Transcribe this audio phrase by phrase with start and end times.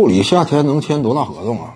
[0.00, 1.74] 库里夏天能签多大合同啊？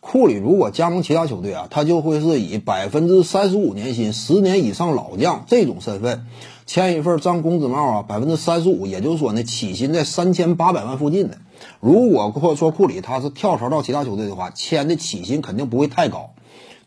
[0.00, 6.26] 库里如果加盟其他球队啊，他就会是以百分之三十五年薪、十年以上老将这种身份
[6.66, 11.38] 签一份涨工资帽啊，百分之三十五，也就是说呢，起薪在三千八百万附近的。
[11.78, 16.30] 如果或者说库里他是跳槽到其他球队的话，签的起薪肯定不会太高，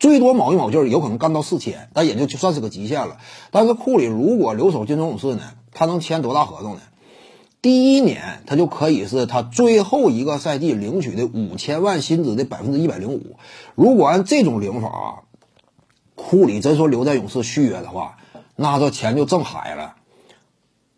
[0.00, 3.18] 最多卯一卯劲儿，有可能干到四千，但也就就算是个极限了。
[3.52, 6.80] 但是库里如果留守金州勇士呢，他能签多大合同呢？
[7.62, 13.36] 第一年他就可以是他最后一个赛季领取的五千万薪资的百分之一百零五。
[13.76, 15.22] 如果按这种领法，
[16.16, 18.18] 库里真说留在勇士续约的话，
[18.56, 19.94] 那这钱就挣海了。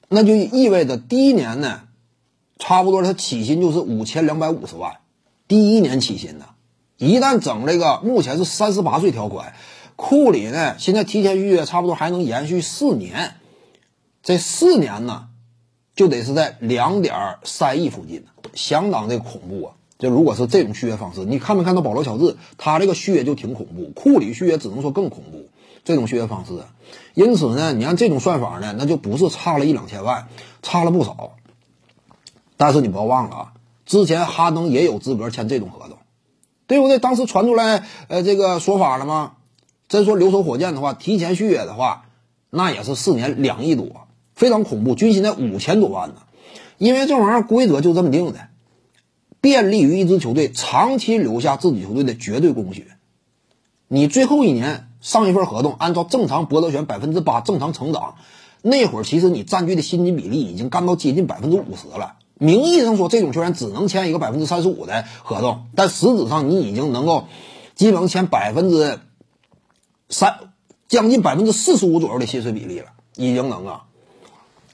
[0.09, 1.83] 那就意味着第一年呢，
[2.59, 4.97] 差不多他起薪就是五千两百五十万，
[5.47, 6.47] 第一年起薪呢。
[6.97, 9.53] 一旦整这个目前是三十八岁条款，
[9.97, 13.35] 库里呢现在提前续约，差不多还能延续四年。
[14.23, 15.29] 这四年呢？
[15.95, 19.75] 就得是在两点三亿附近相当的恐怖啊！
[19.99, 22.37] 就如果是这种续约方式，你看没看到保罗乔治？
[22.59, 25.49] 他这个续约就挺恐怖，库里续约只能说更恐怖。
[25.85, 26.53] 这种续约方式，
[27.13, 30.29] 因此呢，你按这种算法呢，那就不是差了一两千万，
[30.63, 31.33] 差了不少。
[32.57, 33.53] 但是你不要忘了啊，
[33.85, 35.99] 之前哈登也有资格签这种合同，
[36.67, 36.99] 对不对？
[36.99, 39.35] 当时传出来呃这个说法了吗？
[39.87, 42.07] 真说留守火箭的话，提前续约的话，
[42.49, 44.04] 那也是四年两亿多。
[44.35, 46.17] 非常恐怖，军薪在五千多万呢，
[46.79, 48.49] 因为这玩意儿规则就这么定的，
[49.41, 52.87] 便利于一支球队长期留下自己球队的绝对供血。
[53.87, 58.17] 你最后一年上一份合同，按照正常博得权百分之八正常成长，
[58.63, 62.17] 那会儿其实你占据的薪金比例已经干到接近百分之五十了。
[62.37, 67.29] 名义上说这种球员只能签一个百分之三十五的合同，但实质上你已经能够
[67.77, 68.99] 基本上签百分之
[70.09, 70.39] 三，
[70.89, 73.85] 将近百分之四十五左右的薪水比例了，已经能啊。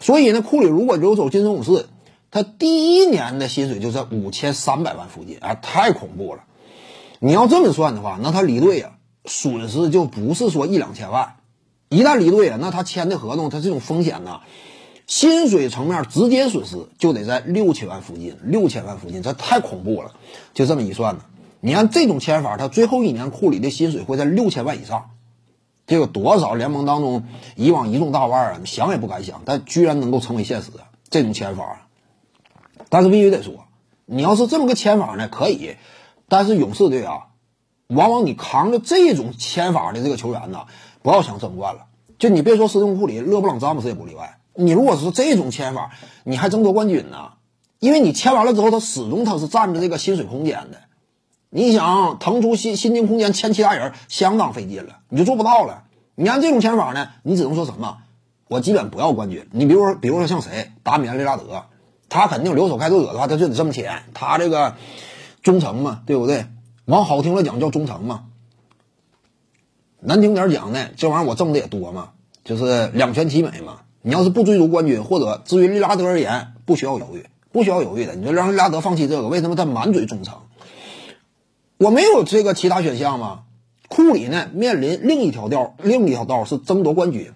[0.01, 1.87] 所以呢，库里如果留守金州勇士，
[2.31, 6.45] 他第一年的薪水就在五千三百万附近，啊，太恐怖了。
[7.19, 8.92] 你要这么算的话，那他离队呀，
[9.27, 11.34] 损失就不是说一两千万。
[11.91, 14.41] 一旦离队啊，那他签的合同，他这种风险呢，
[15.07, 20.13] 薪水层面直接损失就得在六千万附近，六千万附近，这太恐怖了。
[20.55, 21.24] 就这么一算呢，
[21.61, 25.11] 你按这种签法，他最后一年库里的薪水会在六千万以上。
[25.90, 27.24] 这有多少联盟当中
[27.56, 30.70] 以往一众大腕啊，想也不敢想，但居然能够成为现实
[31.08, 31.89] 这种签法。
[32.89, 33.64] 但是必须得说，
[34.06, 35.74] 你要是这么个签法呢，可以。
[36.29, 37.27] 但是勇士队啊，
[37.89, 40.67] 往往你扛着这种签法的这个球员呢，
[41.02, 41.86] 不要想争冠了。
[42.20, 44.39] 就你别说斯通库里、勒布朗詹姆斯也不例外。
[44.55, 45.90] 你如果是这种签法，
[46.23, 47.33] 你还争夺冠军呢？
[47.80, 50.83] 因为你签完了之后，他始终他是占着这个薪水空间的。
[51.50, 55.83] 你想腾出薪薪金空间签其他人，相当费劲了，你就做不到了。
[56.14, 57.98] 你按这种签法呢，你只能说什么？
[58.46, 59.48] 我基本不要冠军。
[59.50, 61.64] 你比如说，比如说像谁，达米安·利拉德，
[62.08, 64.02] 他肯定留守开拓者的话，他就得这么签。
[64.14, 64.77] 他这个
[65.42, 66.46] 忠诚嘛，对不对？
[66.84, 68.24] 往好听了讲叫忠诚嘛，
[70.00, 72.11] 难听点讲呢，这玩意儿我挣的也多嘛，
[72.44, 73.82] 就是两全其美嘛。
[74.02, 79.28] 你要是不追逐冠军，或者至于利拉德而言，不需要犹豫，不需要犹豫的，你就让利拉德放弃这个。
[79.28, 80.38] 为什么他满嘴忠诚？
[81.80, 83.45] 我没有这个其他选项吗？
[83.89, 87.33] 库里呢，面临另一条道，另一条道是争夺冠军，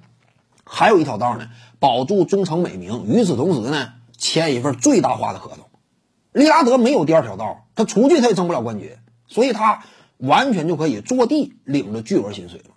[0.65, 3.06] 还有一条道呢，保住忠诚美名。
[3.06, 5.65] 与此同时呢，签一份最大化的合同。
[6.32, 9.82] 利拉德没有第二条道，他出去他也争不了冠军，所以他
[10.19, 12.75] 完全就可以坐地领着巨额薪水了。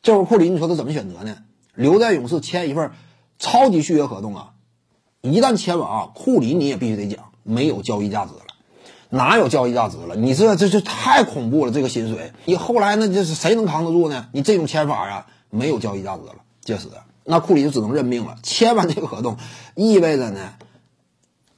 [0.00, 1.38] 这会儿库里，你说他怎么选择呢？
[1.74, 2.92] 留在勇士签一份
[3.40, 4.52] 超级续约合同啊！
[5.22, 8.45] 一旦签完啊，库里你也必须得讲，没有交易价值了。
[9.10, 10.16] 哪有交易价值了？
[10.16, 11.72] 你这这这太恐怖了！
[11.72, 14.26] 这个薪水，你后来那这是谁能扛得住呢？
[14.32, 16.34] 你这种签法啊，没有交易价值了。
[16.62, 16.88] 届时，
[17.24, 18.36] 那库里就只能认命了。
[18.42, 19.36] 签完这个合同，
[19.74, 20.54] 意味着呢，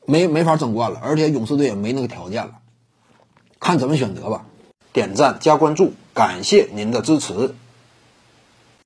[0.05, 2.53] 没没法争冠了，而且勇士队也没那个条件了。
[3.59, 4.45] 看怎么选择吧。
[4.93, 7.55] 点赞加关注，感谢您的支持。